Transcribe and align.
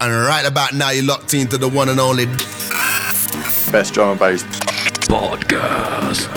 And 0.00 0.12
right 0.12 0.44
about 0.44 0.72
now, 0.74 0.90
you're 0.90 1.04
locked 1.04 1.34
into 1.34 1.56
the 1.56 1.68
one 1.68 1.88
and 1.88 2.00
only 2.00 2.26
best 3.70 3.94
drum 3.94 4.10
and 4.10 4.18
bass 4.18 4.42
podcast. 5.06 6.28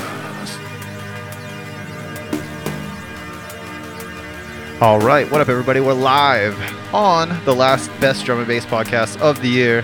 All 4.79 4.99
right, 4.99 5.29
what 5.31 5.41
up, 5.41 5.49
everybody? 5.49 5.79
We're 5.79 5.93
live 5.93 6.55
on 6.93 7.29
the 7.45 7.55
last 7.55 7.89
best 7.99 8.25
drum 8.25 8.37
and 8.37 8.47
bass 8.47 8.63
podcast 8.63 9.19
of 9.21 9.41
the 9.41 9.49
year. 9.49 9.83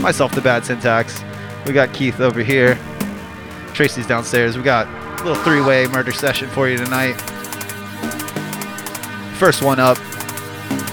Myself, 0.00 0.34
the 0.34 0.40
bad 0.40 0.64
syntax. 0.64 1.22
We 1.66 1.74
got 1.74 1.92
Keith 1.92 2.20
over 2.20 2.42
here. 2.42 2.78
Tracy's 3.74 4.06
downstairs. 4.06 4.56
We 4.56 4.62
got 4.62 4.86
a 5.20 5.24
little 5.24 5.42
three-way 5.44 5.88
murder 5.88 6.12
session 6.12 6.48
for 6.48 6.70
you 6.70 6.78
tonight. 6.78 7.20
First 9.38 9.62
one 9.62 9.78
up. 9.78 9.98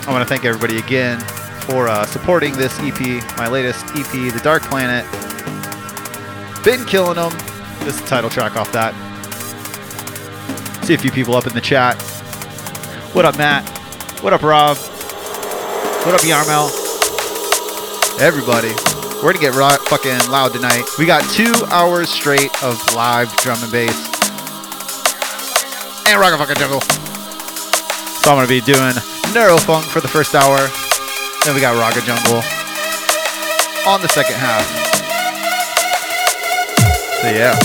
I 0.05 0.11
want 0.11 0.27
to 0.27 0.29
thank 0.29 0.43
everybody 0.43 0.77
again 0.77 1.25
for 1.67 1.89
uh, 1.89 2.05
supporting 2.05 2.53
this 2.53 2.79
EP, 2.79 2.99
my 3.37 3.47
latest 3.47 3.85
EP, 3.87 4.33
The 4.33 4.39
Dark 4.41 4.63
Planet. 4.63 5.03
Been 6.63 6.85
killing 6.85 7.15
them. 7.15 7.31
This 7.79 7.95
is 7.95 8.01
the 8.01 8.07
title 8.07 8.29
track 8.29 8.55
off 8.55 8.71
that. 8.71 8.95
See 10.85 10.93
a 10.93 10.97
few 10.97 11.11
people 11.11 11.35
up 11.35 11.45
in 11.45 11.53
the 11.53 11.61
chat. 11.61 12.01
What 13.11 13.25
up, 13.25 13.37
Matt? 13.37 13.67
What 14.23 14.31
up, 14.31 14.41
Rob? 14.43 14.77
What 14.77 16.15
up, 16.15 16.21
Yarmel? 16.21 16.71
Everybody. 18.21 18.71
We're 19.21 19.33
gonna 19.33 19.39
get 19.39 19.55
ro- 19.55 19.75
fucking 19.87 20.31
loud 20.31 20.53
tonight. 20.53 20.85
We 20.97 21.05
got 21.05 21.21
two 21.33 21.53
hours 21.67 22.09
straight 22.09 22.51
of 22.63 22.81
live 22.95 23.35
drum 23.37 23.61
and 23.61 23.71
bass. 23.71 23.97
And 26.07 26.17
rock 26.17 26.31
and 26.31 26.39
fucking 26.39 26.55
jungle. 26.55 26.79
So 26.79 28.31
I'm 28.31 28.37
gonna 28.37 28.47
be 28.47 28.61
doing 28.61 28.93
Neurofunk 29.35 29.83
for 29.83 29.99
the 29.99 30.07
first 30.07 30.33
hour. 30.33 30.69
Then 31.45 31.55
we 31.55 31.61
got 31.61 31.75
Ragga 31.75 32.01
Jungle 32.05 32.43
on 33.87 34.01
the 34.01 34.07
second 34.09 34.35
half. 34.35 34.65
So 37.21 37.29
yeah. 37.29 37.57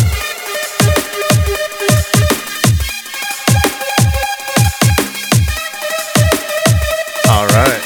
All 7.28 7.46
right. 7.48 7.82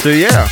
So 0.00 0.08
yeah. 0.08 0.48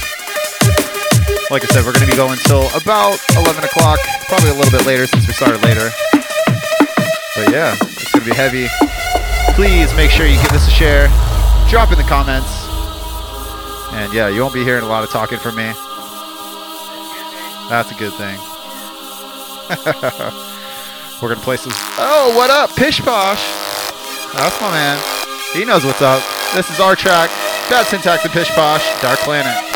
Like 1.50 1.64
I 1.64 1.66
said, 1.66 1.84
we're 1.84 1.92
gonna 1.92 2.06
be 2.06 2.16
going 2.16 2.38
till 2.38 2.68
about 2.76 3.18
11 3.36 3.64
o'clock, 3.64 3.98
probably 4.28 4.50
a 4.50 4.54
little 4.54 4.70
bit 4.70 4.86
later 4.86 5.06
since 5.06 5.26
we 5.26 5.32
started 5.32 5.62
later. 5.62 5.90
But 6.12 7.50
yeah, 7.52 7.74
it's 7.80 8.12
gonna 8.12 8.24
be 8.24 8.34
heavy. 8.34 8.68
Please 9.54 9.94
make 9.94 10.10
sure 10.10 10.26
you 10.26 10.40
give 10.40 10.52
this 10.52 10.66
a 10.66 10.70
share. 10.70 11.08
Drop 11.68 11.92
in 11.92 11.98
the 11.98 12.04
comments. 12.04 12.61
And 13.92 14.12
yeah, 14.12 14.28
you 14.28 14.40
won't 14.40 14.54
be 14.54 14.64
hearing 14.64 14.84
a 14.84 14.88
lot 14.88 15.04
of 15.04 15.10
talking 15.10 15.38
from 15.38 15.56
me. 15.56 15.72
That's 17.68 17.90
a 17.90 17.94
good 17.94 18.12
thing. 18.14 18.38
We're 21.22 21.28
gonna 21.28 21.40
play 21.40 21.56
some. 21.56 21.72
Oh, 21.98 22.34
what 22.36 22.50
up, 22.50 22.74
Pish 22.74 23.00
Posh? 23.00 23.42
That's 24.34 24.60
my 24.60 24.70
man. 24.70 25.02
He 25.52 25.64
knows 25.64 25.84
what's 25.84 26.02
up. 26.02 26.22
This 26.54 26.70
is 26.70 26.80
our 26.80 26.96
track. 26.96 27.30
Bad 27.70 27.86
syntax 27.86 28.24
and 28.24 28.32
Pish 28.32 28.50
Posh. 28.50 28.82
Dark 29.00 29.18
Planet. 29.20 29.71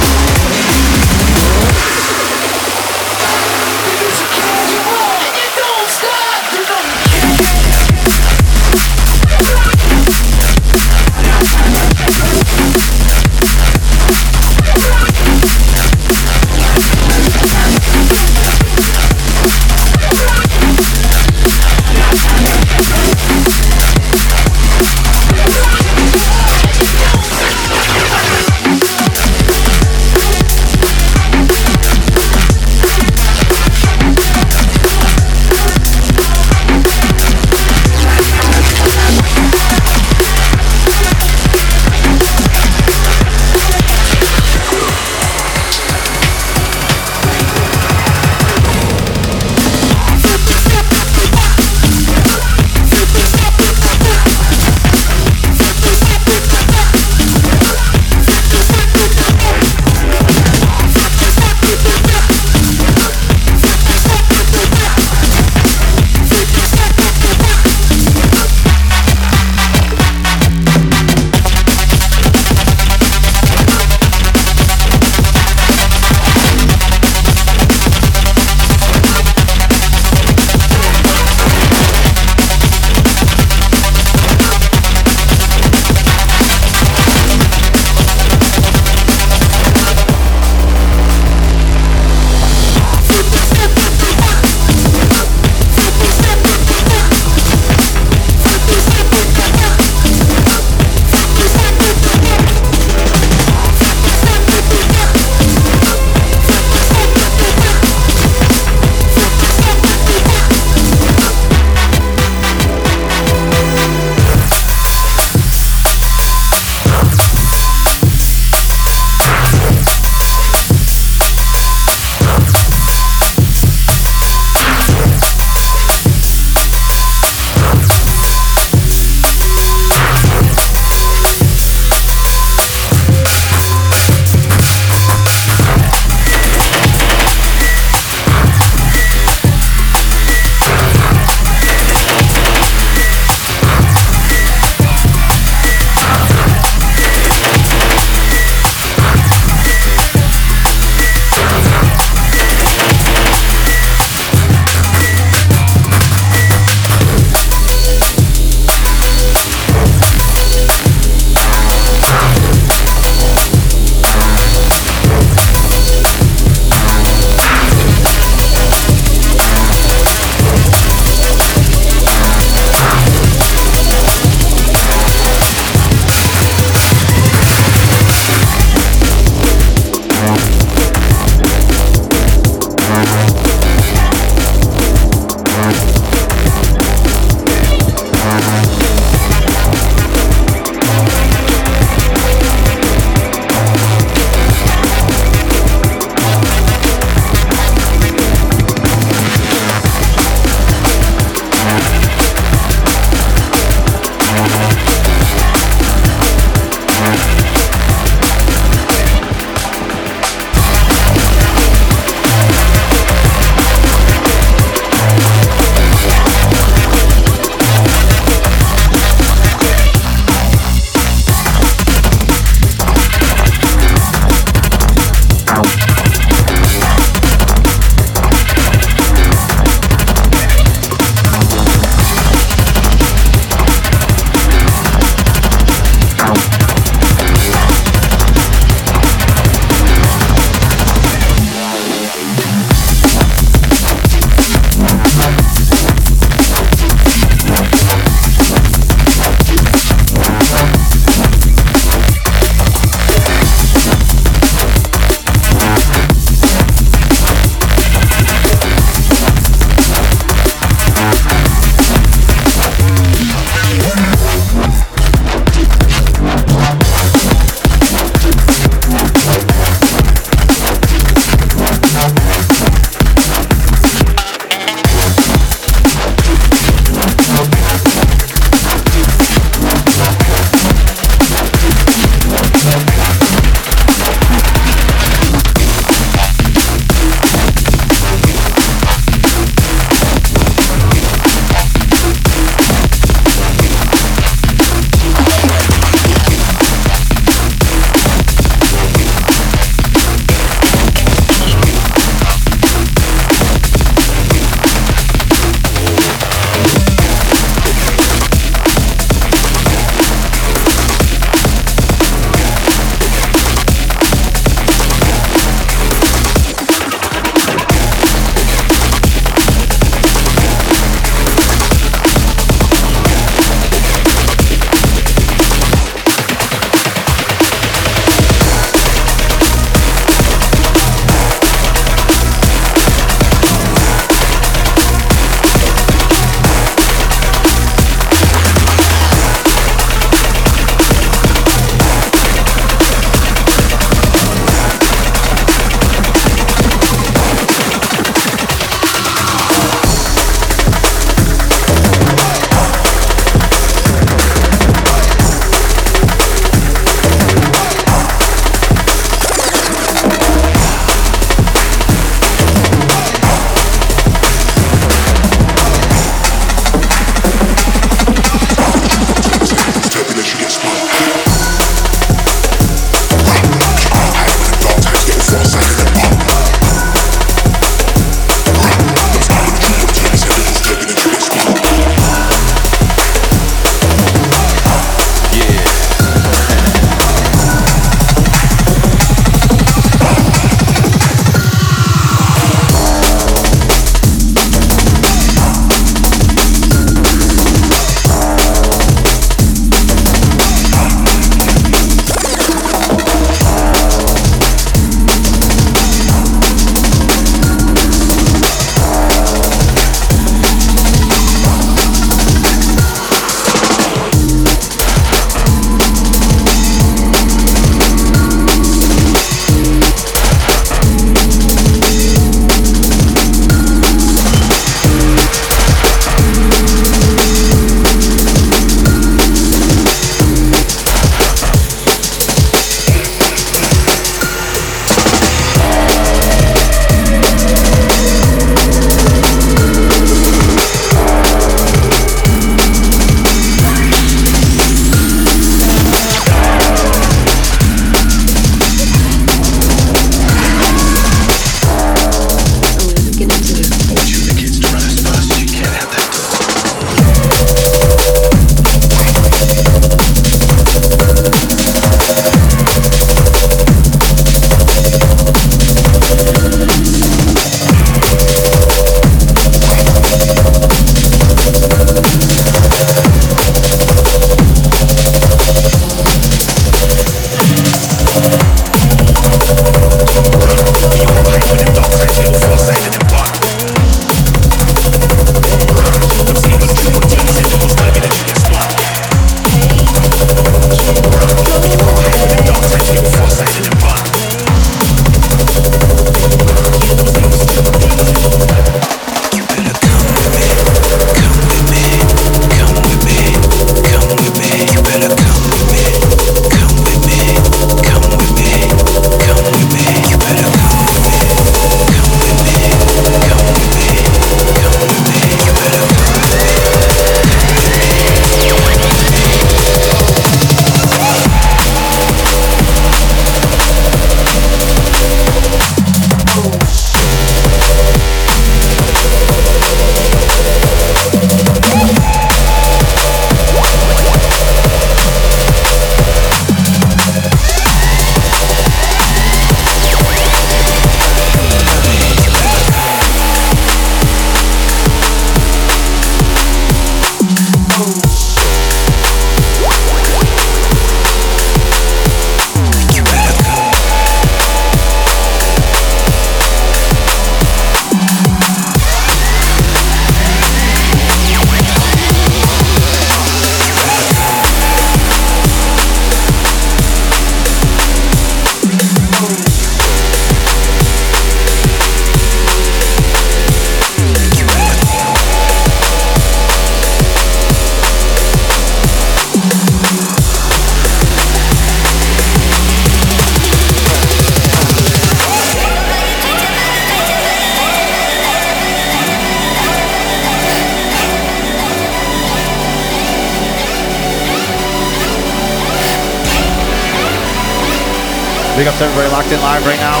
Big 598.56 598.66
up 598.66 598.74
to 598.76 598.84
everybody 598.84 599.12
locked 599.12 599.30
in 599.30 599.40
live 599.42 599.66
right 599.66 599.78
now. 599.78 600.00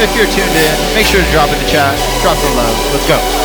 If 0.00 0.16
you're 0.16 0.24
tuned 0.24 0.48
in, 0.48 0.94
make 0.94 1.04
sure 1.04 1.20
to 1.22 1.30
drop 1.30 1.52
in 1.52 1.58
the 1.58 1.68
chat, 1.68 1.92
drop 2.22 2.38
some 2.38 2.56
love. 2.56 2.72
Let's 2.90 3.06
go. 3.06 3.41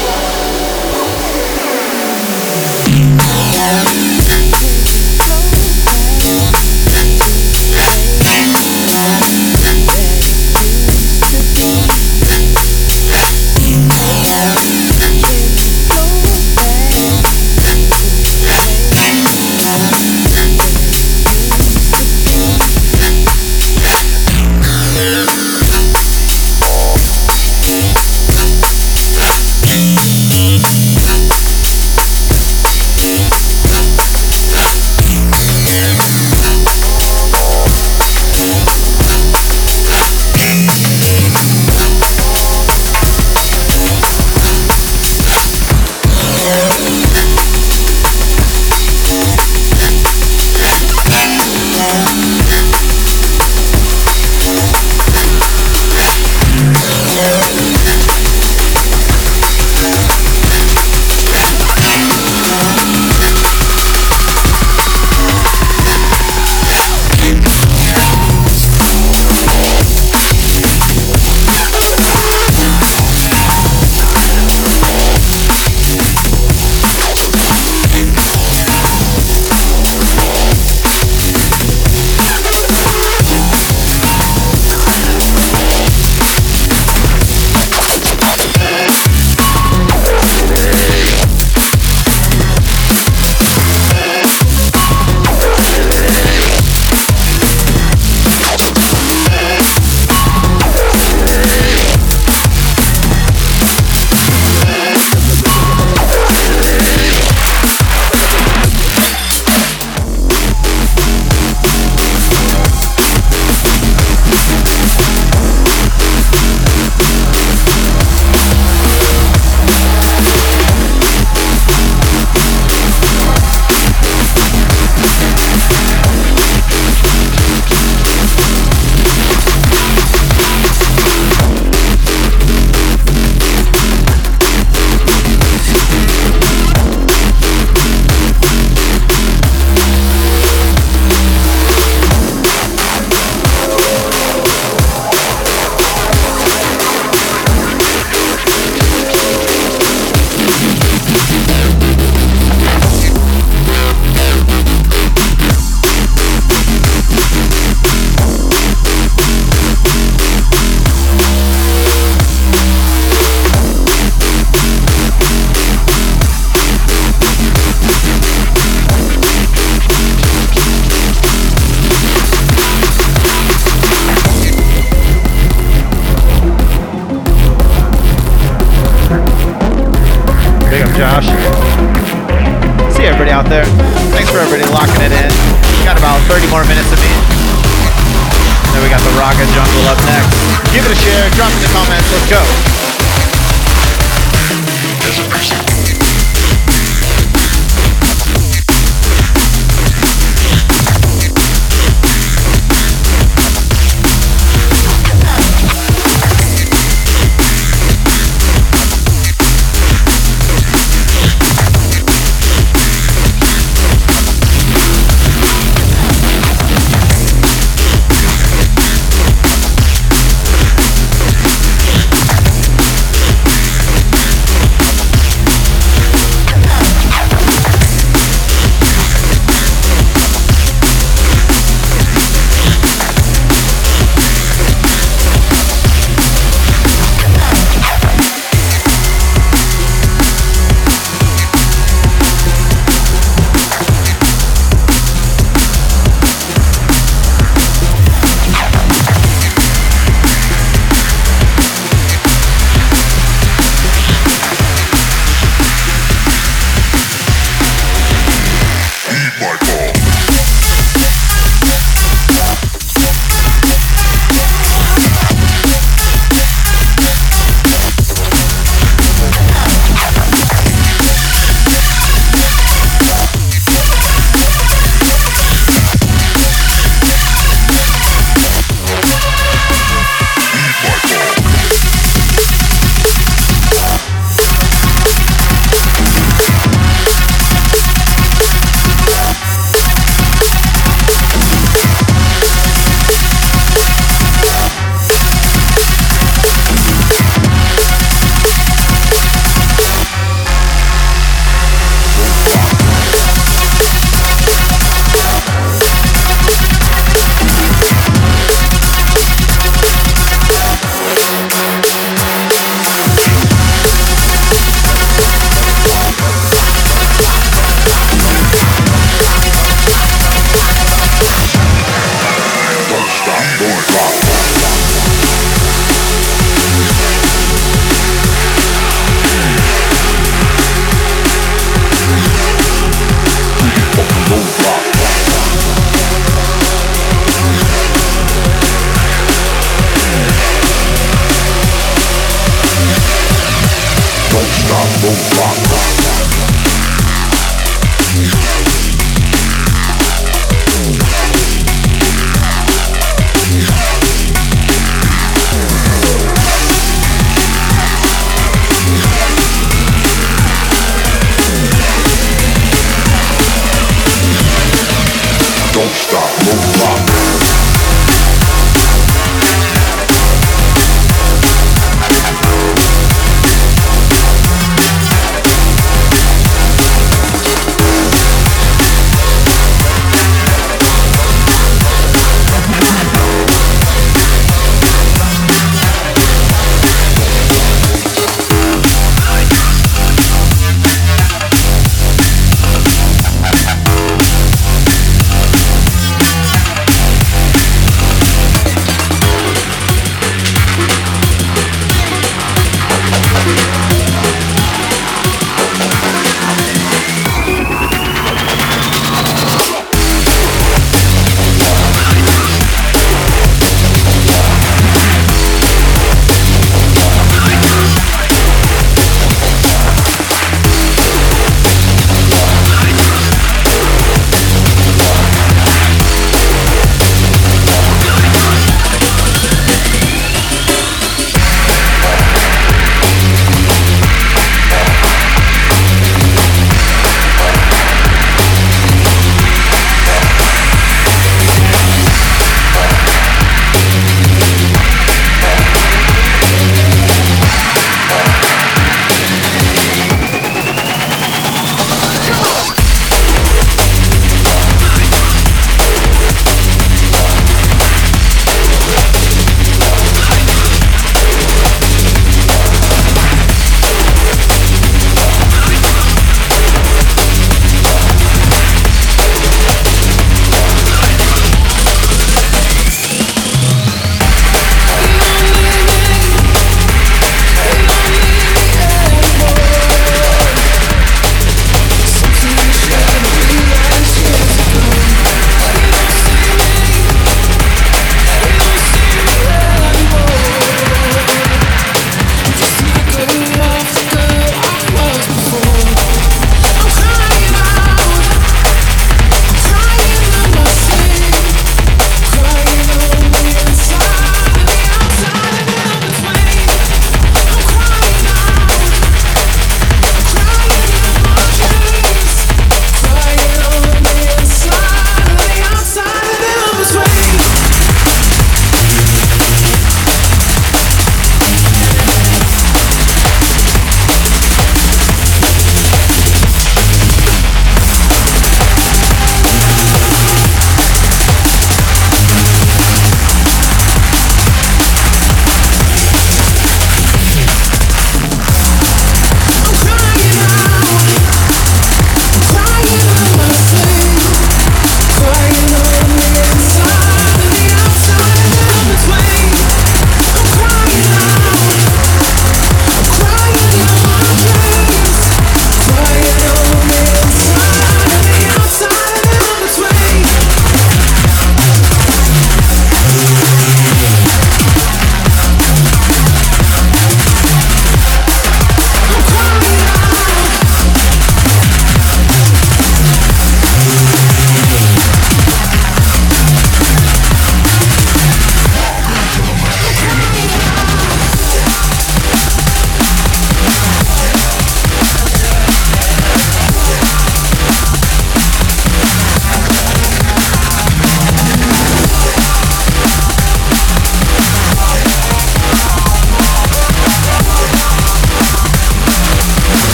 We 188.88 188.92
got 188.92 189.02
the 189.02 189.12
Ragga 189.20 189.46
Jungle 189.52 189.86
up 189.90 190.00
next. 190.06 190.72
Give 190.72 190.86
it 190.86 190.90
a 190.90 190.96
share, 190.96 191.30
drop 191.32 191.52
in 191.52 191.60
the 191.60 191.68
comments, 191.76 192.10
let's 192.10 192.30
go. 192.32 192.42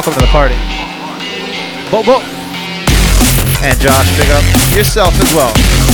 Welcome 0.00 0.14
to 0.14 0.20
the 0.20 0.32
party. 0.32 0.54
Bo 1.90 2.02
bo. 2.02 2.22
And 3.62 3.78
Josh, 3.78 4.08
big 4.16 4.30
up 4.30 4.74
yourself 4.74 5.12
as 5.20 5.34
well. 5.34 5.89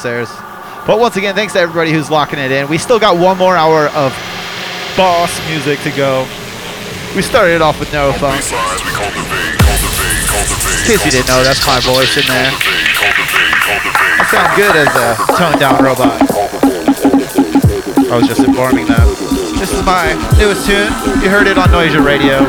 Downstairs. 0.00 0.30
But 0.86 0.98
once 0.98 1.16
again, 1.16 1.34
thanks 1.34 1.52
to 1.52 1.60
everybody 1.60 1.92
who's 1.92 2.10
locking 2.10 2.38
it 2.38 2.50
in. 2.50 2.68
We 2.68 2.78
still 2.78 2.98
got 2.98 3.18
one 3.18 3.36
more 3.36 3.56
hour 3.56 3.88
of 3.92 4.16
boss 4.96 5.30
music 5.48 5.78
to 5.80 5.90
go. 5.92 6.26
We 7.14 7.22
started 7.22 7.60
off 7.60 7.78
with 7.78 7.92
no 7.92 8.12
Neurofunk. 8.12 8.40
In 10.80 10.86
case 10.88 11.04
you 11.04 11.10
didn't 11.12 11.28
know, 11.28 11.44
that's 11.44 11.66
my 11.66 11.80
voice 11.80 12.16
in 12.16 12.24
there. 12.26 12.50
I 14.16 14.24
sound 14.32 14.56
good 14.56 14.74
as 14.74 14.88
a 14.96 15.16
toned 15.36 15.60
down 15.60 15.84
robot. 15.84 16.16
I 18.10 18.16
was 18.16 18.26
just 18.26 18.40
informing 18.40 18.86
them. 18.86 19.06
This 19.60 19.72
is 19.72 19.84
my 19.84 20.16
newest 20.38 20.66
tune. 20.66 20.90
You 21.22 21.28
heard 21.28 21.46
it 21.46 21.58
on 21.58 21.68
Noisia 21.68 22.00
Radio. 22.00 22.40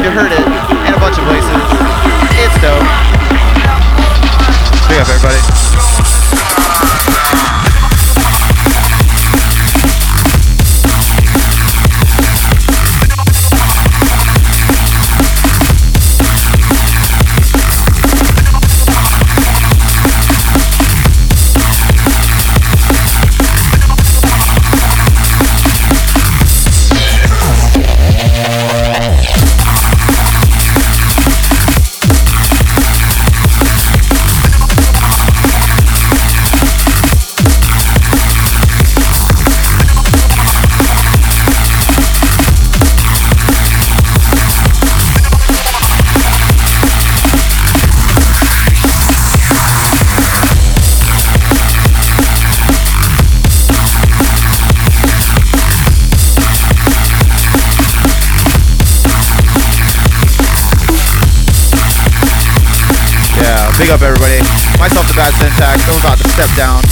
You 0.00 0.10
heard 0.10 0.32
it 0.32 0.46
in 0.88 0.92
a 0.94 1.00
bunch 1.00 1.18
of 1.20 1.24
places. 1.28 1.60
It's 2.40 2.56
dope. 2.64 2.80
Big 4.88 5.00
up, 5.00 5.08
everybody. 5.08 5.53
Bad 65.16 65.32
syntax. 65.34 65.88
I'm 65.88 66.00
about 66.00 66.18
to 66.18 66.28
step 66.28 66.50
down. 66.56 66.82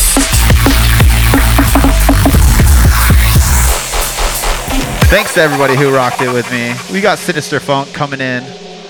Thanks 5.10 5.34
to 5.34 5.40
everybody 5.40 5.76
who 5.76 5.92
rocked 5.92 6.22
it 6.22 6.32
with 6.32 6.48
me. 6.52 6.72
We 6.92 7.00
got 7.00 7.18
Sinister 7.18 7.58
Funk 7.58 7.92
coming 7.92 8.20
in 8.20 8.44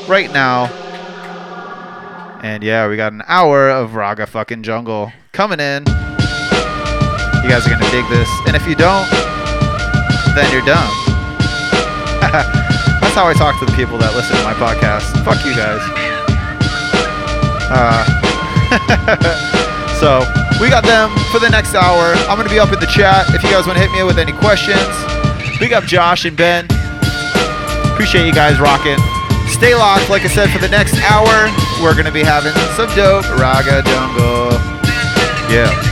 right 0.06 0.30
now. 0.30 0.66
And 2.42 2.62
yeah, 2.62 2.86
we 2.88 2.96
got 2.96 3.14
an 3.14 3.22
hour 3.26 3.70
of 3.70 3.92
Ragga 3.92 4.28
fucking 4.28 4.64
jungle 4.64 5.12
coming 5.32 5.60
in. 5.60 5.84
You 7.42 7.48
guys 7.48 7.66
are 7.66 7.70
gonna 7.70 7.90
dig 7.90 8.06
this. 8.10 8.28
And 8.46 8.54
if 8.54 8.66
you 8.68 8.74
don't, 8.74 9.08
then 10.36 10.52
you're 10.52 10.64
dumb. 10.66 10.92
That's 13.00 13.14
how 13.14 13.26
I 13.26 13.32
talk 13.34 13.58
to 13.60 13.64
the 13.64 13.72
people 13.72 13.96
that 13.96 14.14
listen 14.14 14.36
to 14.36 14.42
my 14.42 14.52
podcast. 14.52 15.24
Fuck 15.24 15.44
you 15.46 15.56
guys. 15.56 15.80
Uh, 17.74 18.11
so 20.00 20.20
we 20.60 20.68
got 20.68 20.84
them 20.84 21.10
for 21.30 21.38
the 21.38 21.48
next 21.50 21.74
hour. 21.74 22.14
I'm 22.28 22.36
gonna 22.36 22.50
be 22.50 22.60
up 22.60 22.72
in 22.72 22.80
the 22.80 22.86
chat 22.86 23.28
if 23.34 23.42
you 23.42 23.50
guys 23.50 23.66
want 23.66 23.78
to 23.78 23.84
hit 23.84 23.92
me 23.92 24.02
with 24.04 24.18
any 24.18 24.32
questions. 24.32 24.88
Big 25.58 25.72
up 25.72 25.84
Josh 25.84 26.24
and 26.24 26.36
Ben. 26.36 26.66
Appreciate 27.92 28.26
you 28.26 28.32
guys 28.32 28.60
rocking. 28.60 28.98
Stay 29.48 29.74
locked, 29.74 30.10
like 30.10 30.22
I 30.22 30.28
said, 30.28 30.50
for 30.50 30.58
the 30.58 30.68
next 30.68 30.94
hour. 31.02 31.50
We're 31.82 31.94
gonna 31.94 32.12
be 32.12 32.22
having 32.22 32.52
some 32.76 32.88
dope 32.96 33.24
ragga 33.38 33.84
jungle. 33.84 34.52
Yeah. 35.52 35.91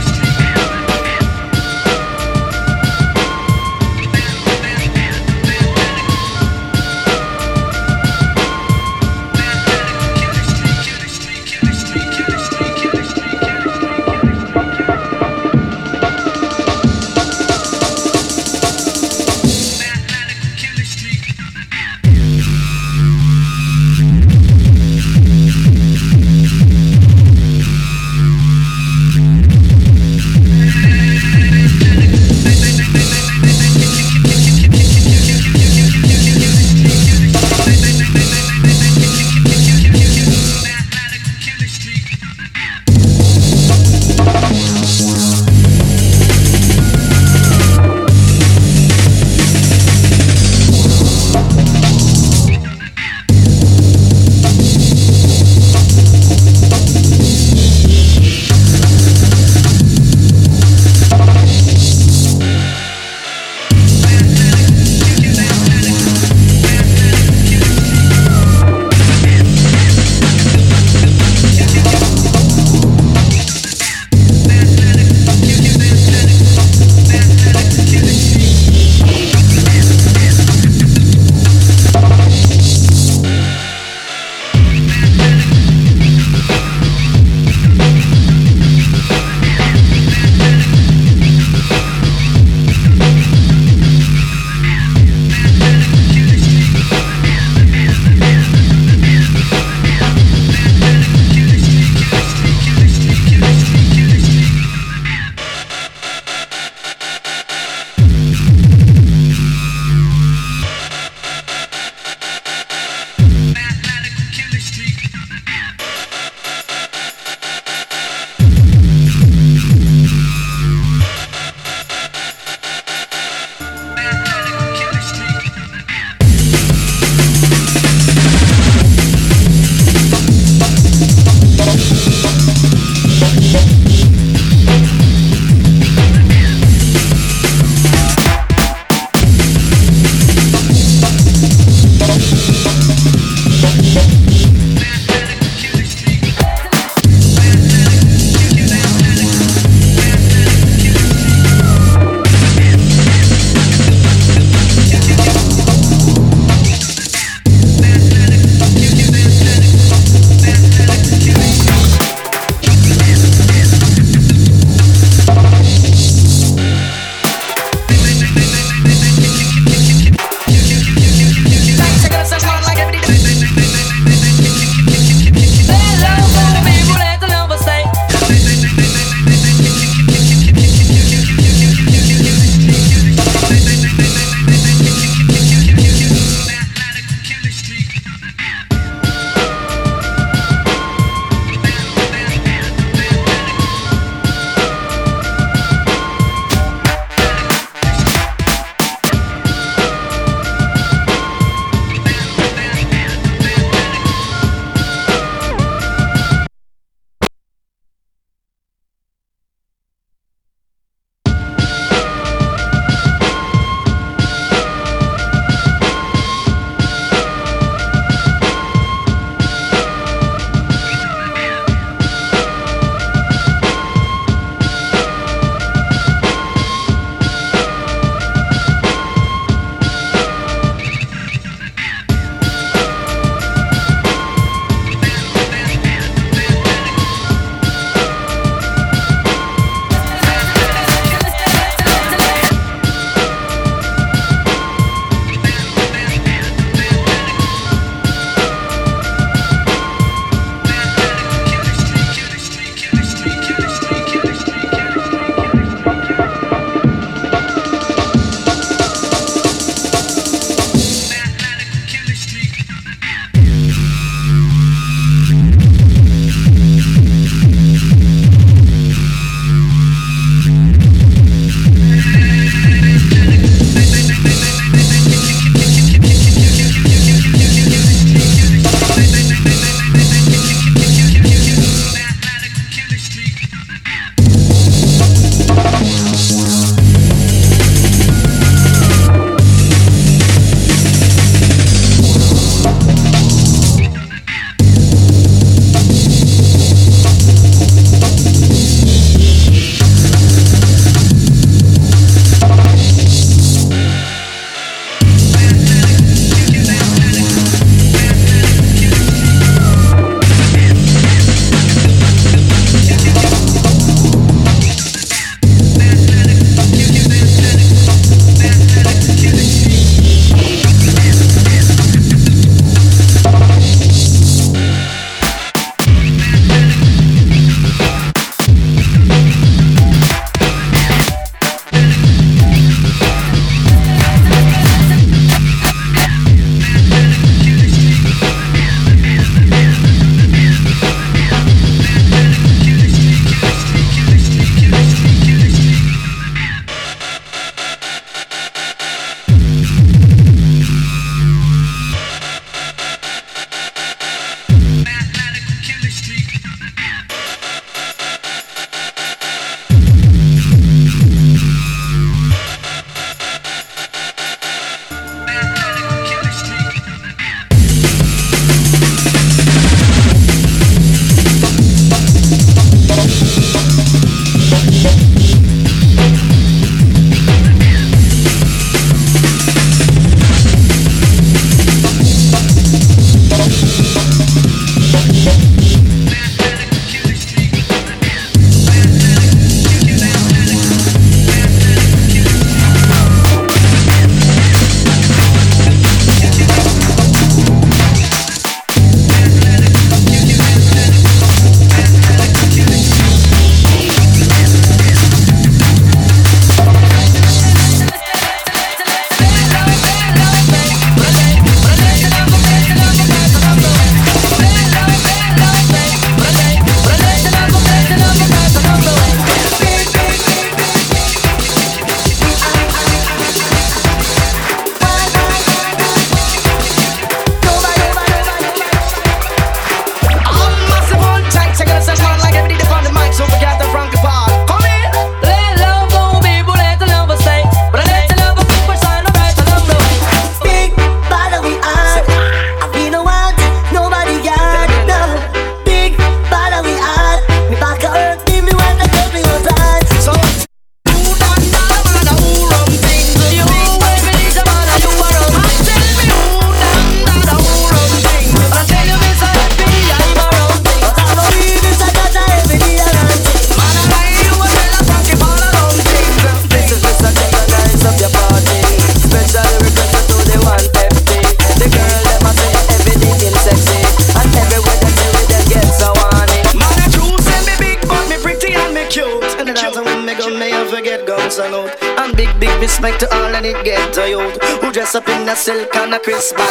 on 485.91 485.99
a 485.99 486.03
Christmas. 486.03 486.50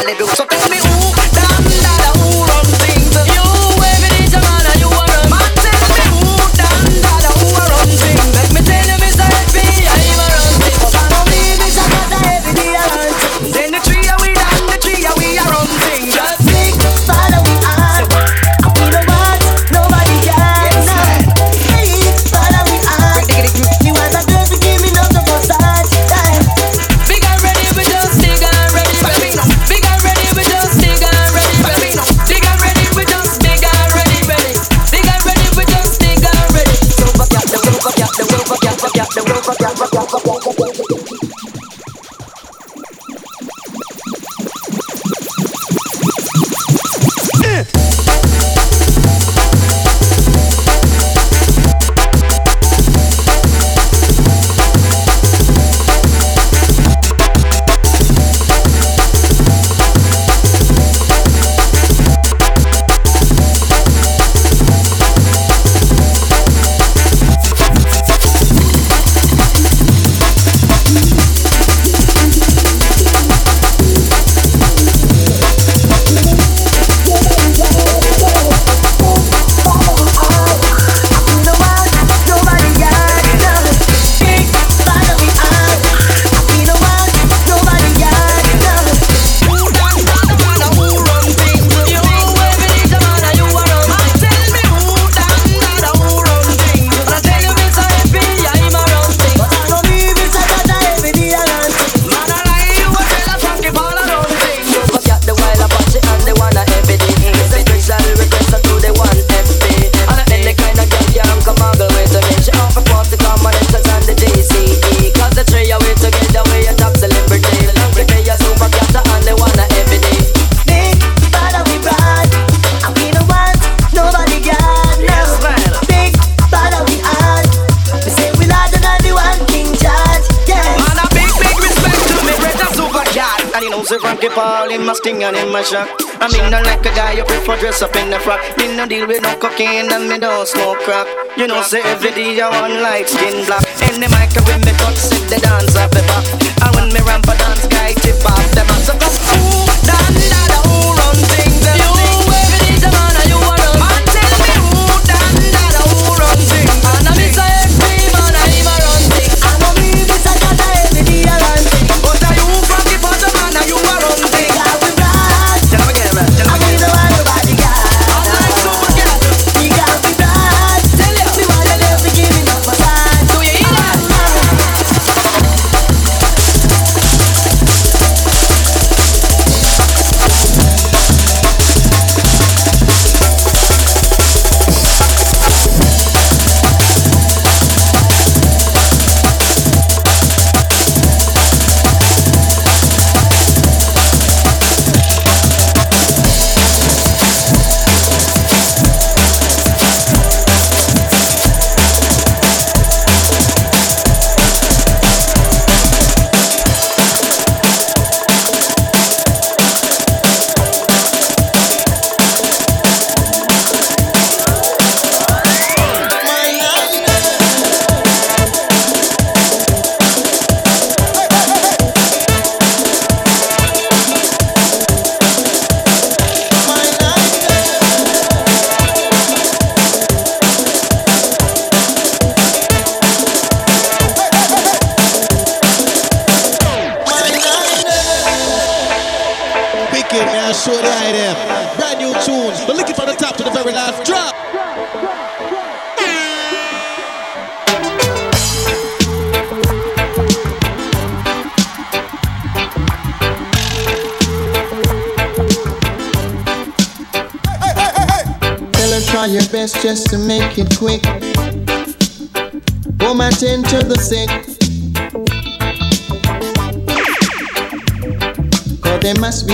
And 139.63 140.09
me 140.09 140.17
don't 140.17 140.49
smoke 140.49 140.79
crack. 140.79 141.07
You 141.37 141.47
know, 141.47 141.61
say 141.61 141.83
every 141.83 142.13
day 142.13 142.41
I 142.41 142.49
want 142.49 142.81
light 142.81 143.11
skin 143.11 143.45
black. 143.45 143.63
In 143.93 144.01
the 144.01 144.09
mic, 144.09 144.33
when 144.49 144.61
me 144.61 144.73
touch, 144.79 144.97
sit 144.97 145.29
the 145.29 145.39
dance 145.39 145.77
off 145.77 145.91
the 145.91 146.01
back. 146.09 146.25
And 146.65 146.77
when 146.77 146.89
me 146.95 147.01
ramp 147.07 147.25
a 147.29 147.37
dance, 147.37 147.67
guy 147.67 147.93
tip 147.93 148.25
off 148.25 148.51
the 148.53 148.65
back. 148.65 148.81
So 148.81 148.97
come, 148.97 149.57
ooh. 149.57 149.60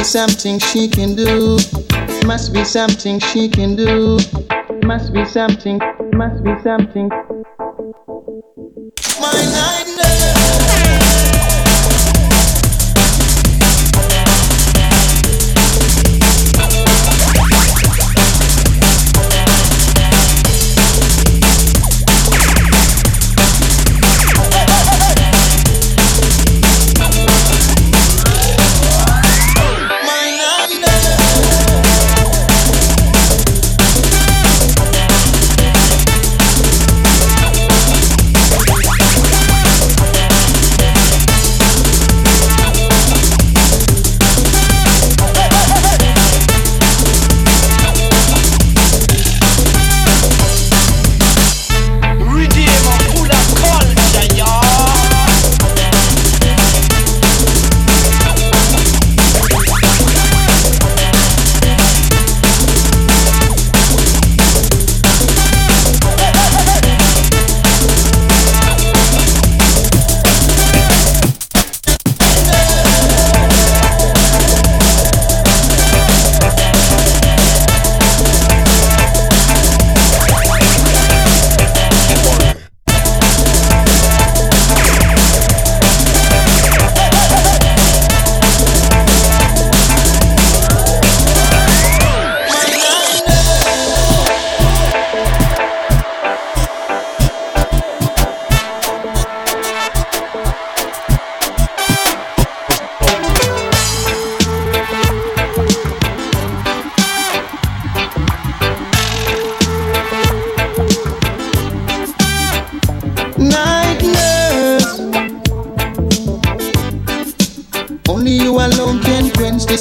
something 0.07 0.61
she 0.61 0.89
can 0.89 1.17
do. 1.17 1.59
Must 2.27 2.53
be 2.53 2.65
something 2.65 3.19
she 3.19 3.49
can 3.49 3.75
do. 3.75 4.19
Must 4.85 5.13
be 5.13 5.25
something, 5.25 5.81
must 6.13 6.45
be 6.45 6.55
something. 6.63 7.11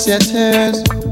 Quench 0.05 0.27
this 0.31 1.04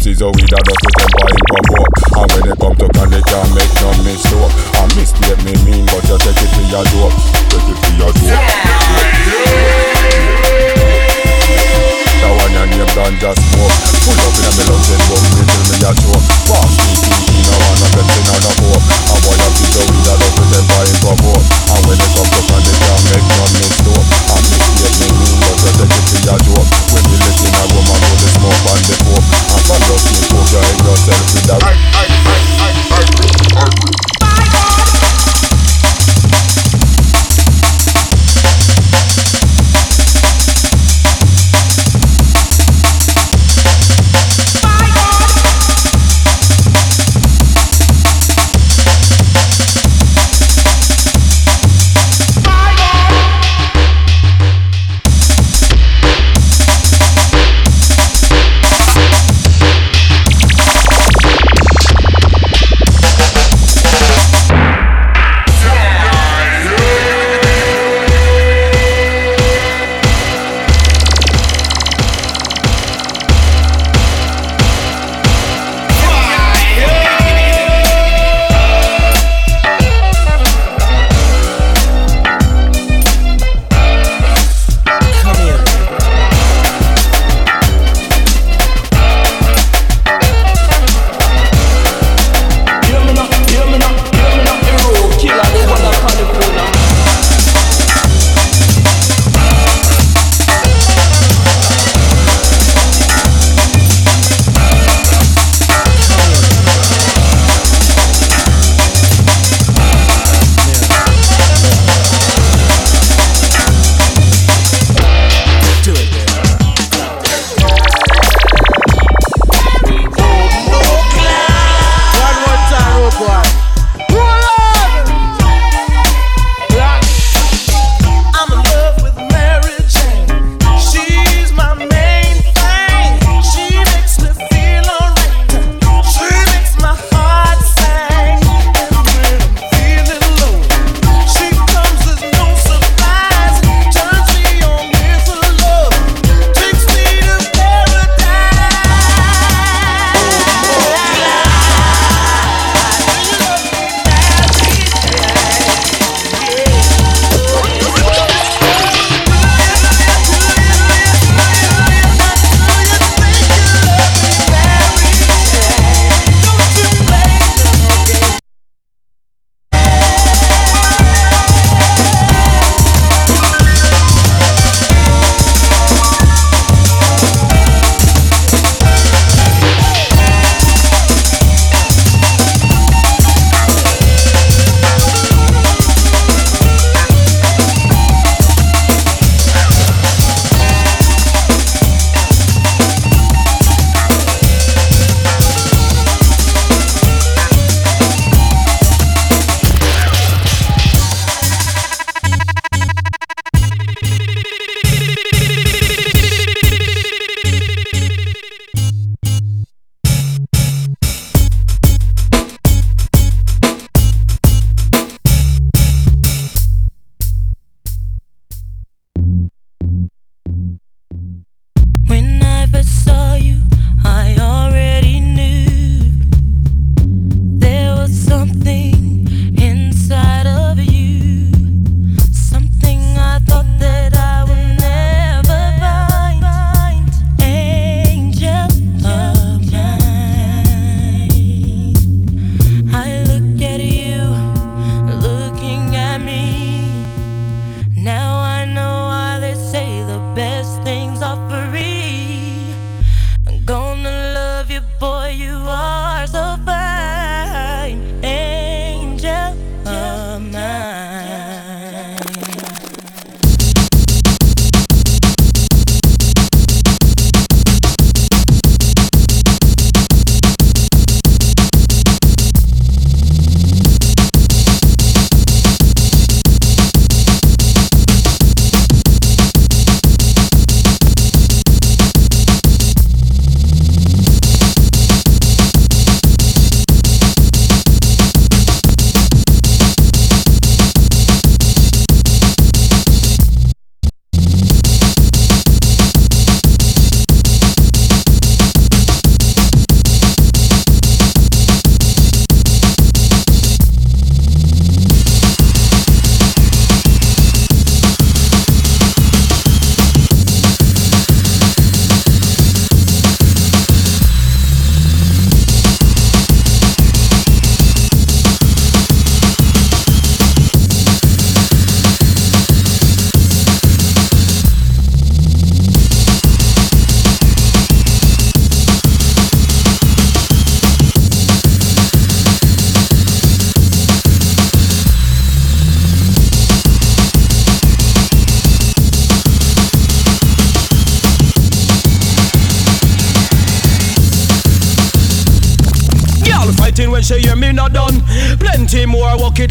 A 0.00 0.02
boy 0.02 0.12
up 0.12 0.32
sees 0.32 0.86
a 0.86 0.89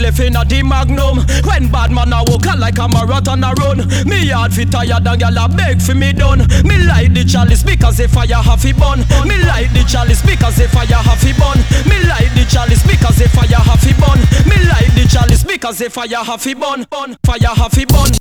left 0.09 0.19
in 0.19 0.35
a 0.35 0.43
the 0.45 0.63
magnum. 0.63 1.17
When 1.45 1.69
bad 1.69 1.91
man 1.91 2.13
a 2.13 2.23
walk 2.25 2.47
I 2.47 2.55
like 2.55 2.79
a 2.79 2.87
marathon 2.87 3.43
a 3.43 3.53
run. 3.53 3.85
Me 4.07 4.25
yard 4.25 4.53
fi 4.53 4.65
tired 4.65 5.05
and 5.05 5.21
gyal 5.21 5.37
a 5.37 5.47
beg 5.49 5.81
fi 5.81 5.93
me 5.93 6.13
done. 6.13 6.39
Me 6.65 6.77
light 6.85 7.13
the 7.13 7.23
chalice 7.23 7.63
because 7.63 7.99
if 7.99 8.17
I 8.17 8.25
a 8.25 8.41
half 8.41 8.65
a 8.65 8.73
bun. 8.73 8.99
Me 9.27 9.37
light 9.45 9.69
the 9.73 9.83
chalice 9.87 10.21
because 10.25 10.59
if 10.59 10.75
I 10.75 10.83
a 10.83 10.97
half 10.97 11.23
a 11.23 11.31
bun. 11.37 11.57
Me 11.85 11.97
light 12.09 12.31
the 12.33 12.45
chalice 12.49 12.83
because 12.83 13.21
if 13.21 13.37
I 13.37 13.45
a 13.45 13.59
half 13.61 13.85
a 13.85 13.93
bun. 14.01 14.19
Me 14.49 14.57
light 14.65 14.91
the 14.95 15.07
chalice 15.07 15.43
because 15.43 15.77
the 15.79 15.89
fire 15.89 16.23
have 16.23 16.41
fi 16.41 16.53
bun. 16.53 16.85
Fire 17.23 17.55
half 17.55 17.77
a 17.77 17.85
bun. 17.85 18.18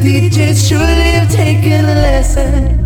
DJs 0.00 0.68
surely 0.68 1.10
have 1.12 1.30
taken 1.30 1.84
a 1.84 1.94
lesson. 1.94 2.80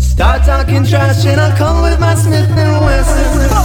Start 0.00 0.44
talking 0.44 0.84
trash 0.84 1.26
and 1.26 1.40
I'll 1.40 1.56
come 1.56 1.82
with 1.82 1.98
my 1.98 2.14
Smith 2.14 2.48
and 2.50 2.84
Wesson. 2.84 3.58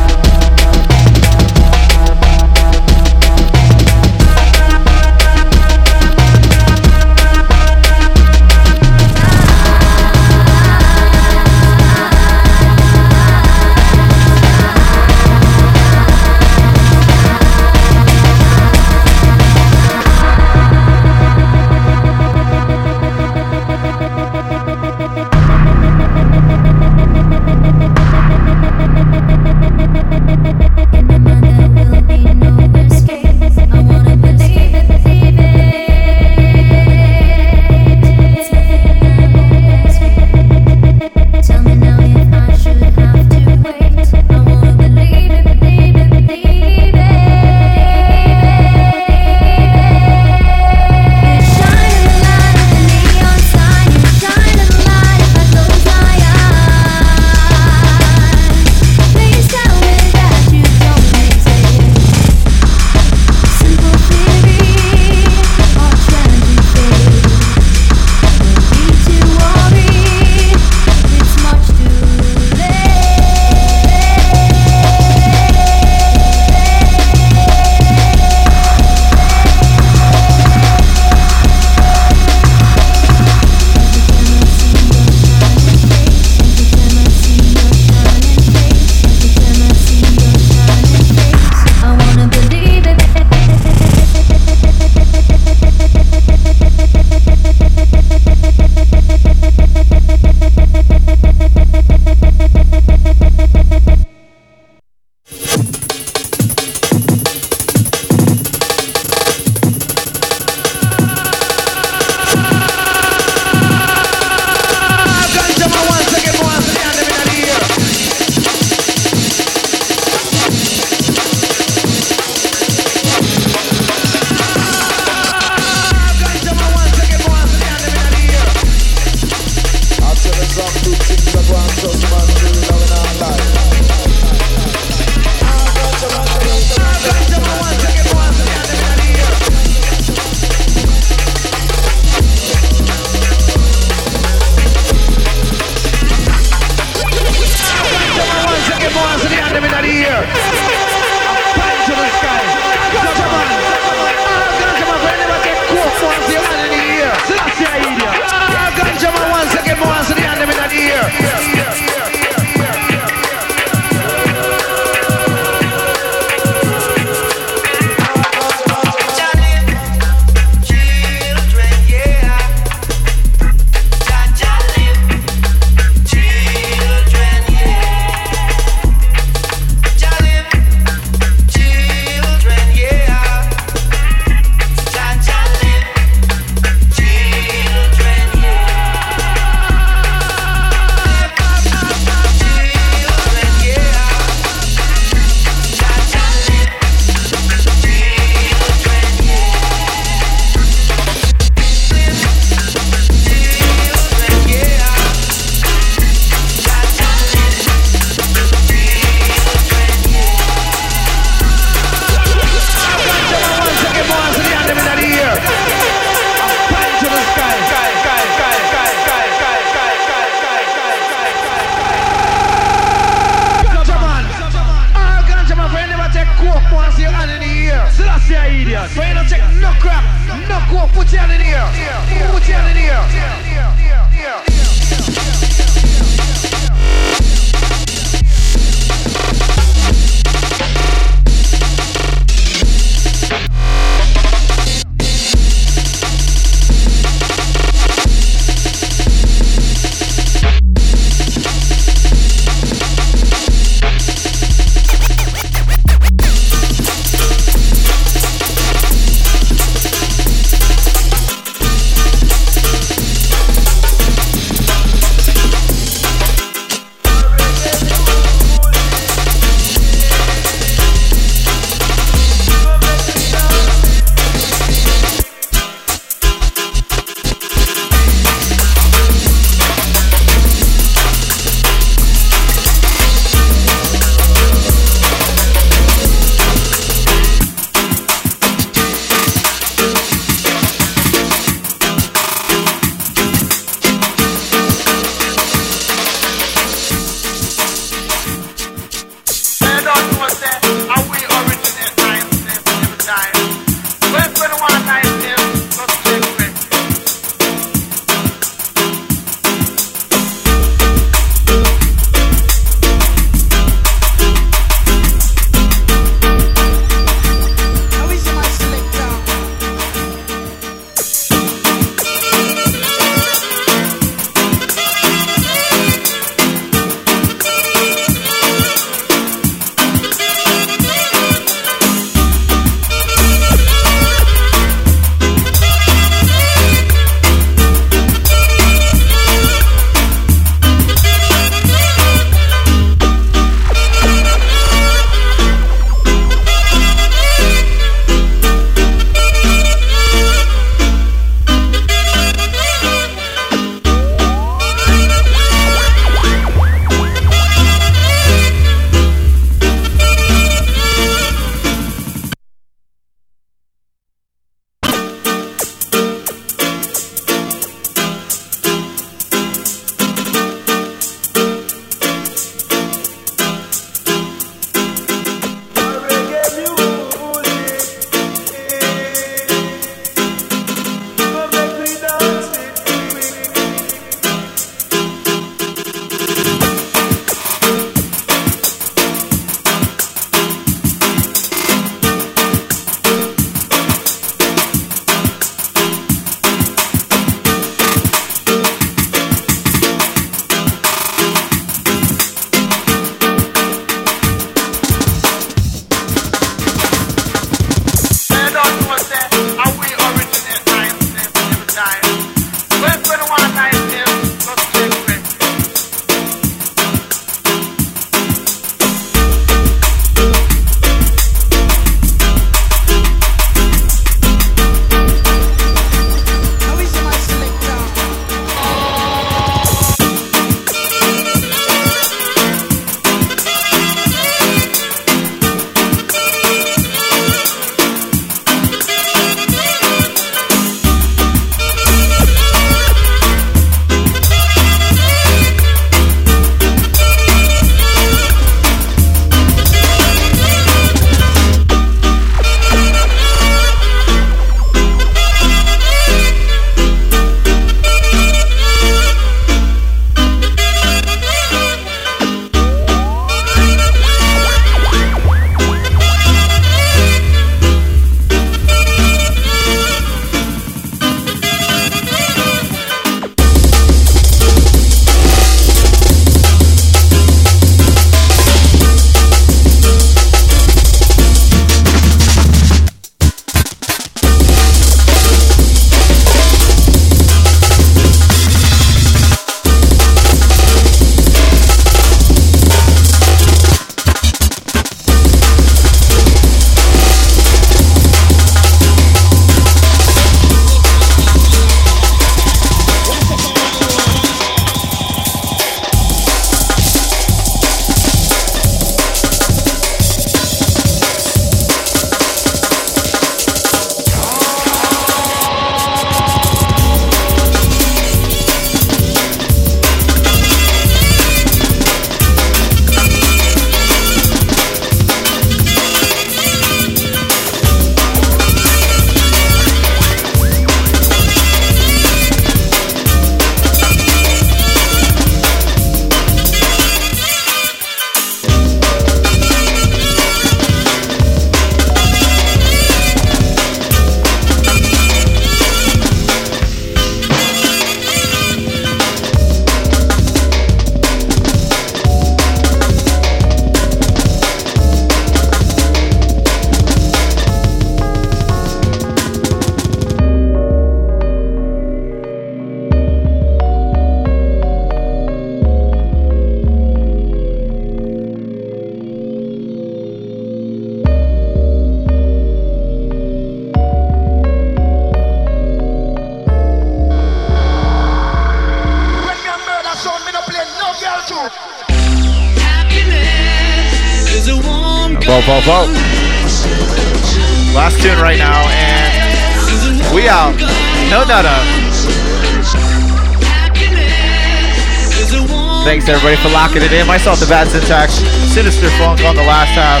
Myself, 597.12 597.40
the 597.40 597.46
bad 597.46 597.68
syntax, 597.68 598.14
sinister 598.48 598.88
funk 598.96 599.20
on 599.20 599.36
the 599.36 599.44
last 599.44 599.68
half. 599.76 600.00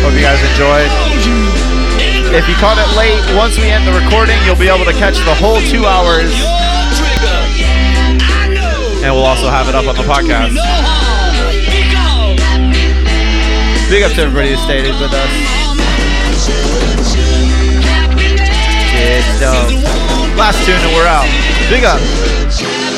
Hope 0.00 0.14
you 0.16 0.24
guys 0.24 0.40
enjoyed. 0.40 0.88
If 2.32 2.48
you 2.48 2.54
caught 2.56 2.80
it 2.80 2.88
late, 2.96 3.20
once 3.36 3.58
we 3.60 3.68
end 3.68 3.86
the 3.86 3.92
recording, 3.92 4.40
you'll 4.48 4.56
be 4.56 4.72
able 4.72 4.88
to 4.88 4.96
catch 4.96 5.20
the 5.28 5.36
whole 5.36 5.60
two 5.68 5.84
hours. 5.84 6.32
And 9.04 9.12
we'll 9.12 9.28
also 9.28 9.52
have 9.52 9.68
it 9.68 9.74
up 9.74 9.84
on 9.84 9.96
the 10.00 10.08
podcast. 10.08 10.56
Big 13.92 14.02
up 14.02 14.12
to 14.16 14.22
everybody 14.22 14.56
who 14.56 14.56
stayed 14.64 14.88
with 14.96 15.12
us. 15.12 15.32
Last 20.40 20.64
tune 20.64 20.80
and 20.80 20.94
we're 20.96 21.04
out. 21.06 21.28
Big 21.68 21.84
up. 21.84 22.93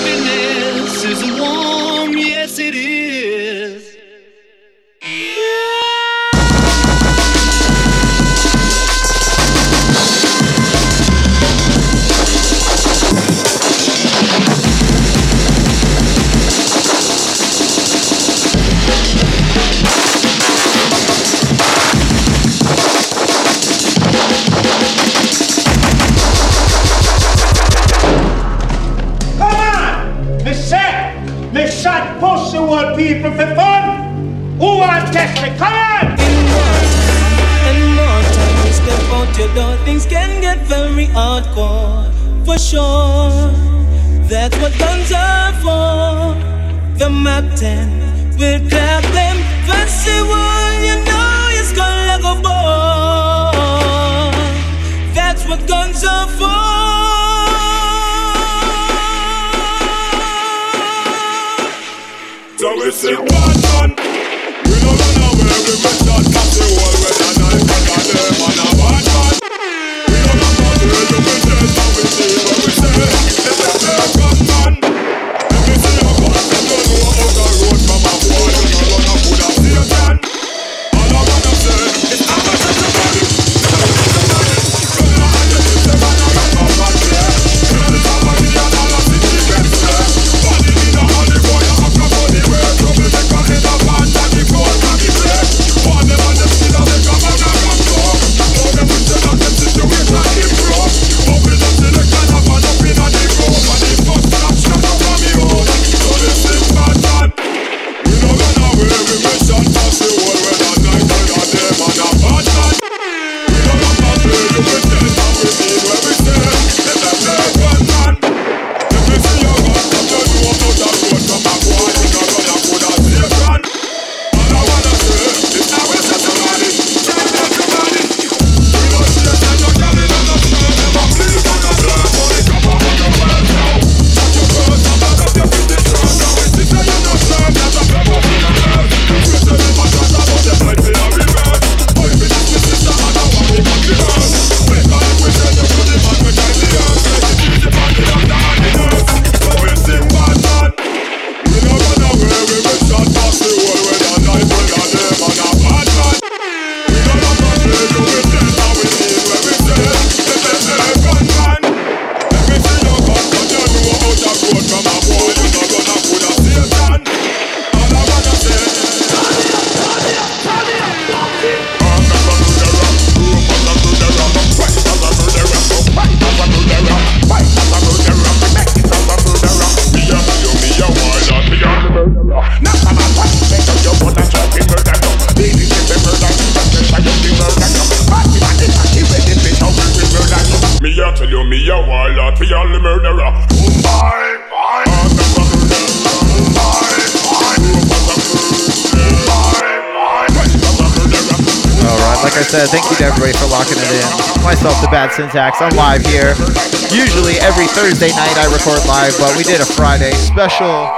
Thursday 207.76 208.08
night 208.08 208.36
I 208.38 208.48
record 208.50 208.80
live, 208.88 209.12
but 209.18 209.36
we 209.36 209.44
did 209.44 209.60
a 209.60 209.66
Friday 209.66 210.12
special 210.12 210.88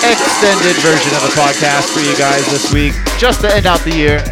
extended 0.00 0.74
version 0.80 1.12
of 1.12 1.20
the 1.20 1.34
podcast 1.36 1.92
for 1.92 2.00
you 2.00 2.16
guys 2.16 2.46
this 2.50 2.72
week, 2.72 2.94
just 3.18 3.42
to 3.42 3.54
end 3.54 3.66
out 3.66 3.80
the 3.80 3.94
year. 3.94 4.24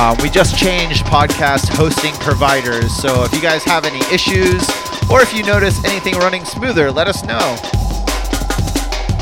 Um, 0.00 0.16
we 0.22 0.30
just 0.30 0.58
changed 0.58 1.04
podcast 1.04 1.68
hosting 1.68 2.14
providers, 2.14 2.90
so 2.96 3.22
if 3.24 3.34
you 3.34 3.42
guys 3.42 3.62
have 3.64 3.84
any 3.84 4.00
issues 4.12 4.66
or 5.10 5.20
if 5.20 5.34
you 5.34 5.42
notice 5.42 5.84
anything 5.84 6.14
running 6.14 6.46
smoother, 6.46 6.90
let 6.90 7.06
us 7.06 7.22
know. 7.24 7.56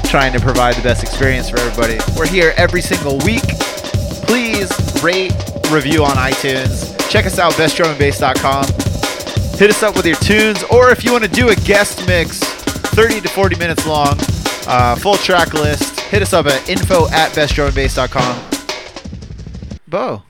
Trying 0.08 0.32
to 0.34 0.40
provide 0.40 0.76
the 0.76 0.82
best 0.82 1.02
experience 1.02 1.50
for 1.50 1.58
everybody. 1.58 1.98
We're 2.16 2.28
here 2.28 2.54
every 2.56 2.80
single 2.80 3.18
week. 3.26 3.42
Please 4.28 4.70
rate, 5.02 5.32
review 5.70 6.04
on 6.04 6.14
iTunes. 6.14 6.96
Check 7.10 7.26
us 7.26 7.40
out, 7.40 7.54
bestdrumandbass.com. 7.54 8.71
Hit 9.62 9.70
us 9.70 9.84
up 9.84 9.94
with 9.94 10.06
your 10.06 10.16
tunes, 10.16 10.64
or 10.72 10.90
if 10.90 11.04
you 11.04 11.12
want 11.12 11.22
to 11.22 11.30
do 11.30 11.50
a 11.50 11.54
guest 11.54 12.04
mix, 12.08 12.40
30 12.40 13.20
to 13.20 13.28
40 13.28 13.56
minutes 13.58 13.86
long, 13.86 14.16
uh, 14.66 14.96
full 14.96 15.14
track 15.14 15.54
list, 15.54 16.00
hit 16.00 16.20
us 16.20 16.32
up 16.32 16.46
at 16.46 16.68
info 16.68 17.08
at 17.10 17.30
bestdrumandbass.com. 17.30 18.42
Bo. 19.86 20.24